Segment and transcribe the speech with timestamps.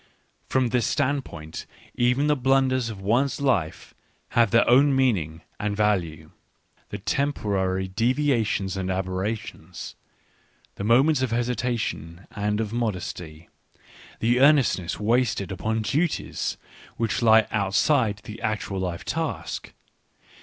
[0.49, 3.93] From this standpoint even the blunders of one's life
[4.29, 6.31] have their own meaning and value,
[6.89, 9.93] the tem porary deviations and aberrations,
[10.73, 13.47] the moments of hesitation and of modesty,
[14.21, 16.57] the earnestness wasted upon duties
[16.97, 19.71] which lie outside the actual life task.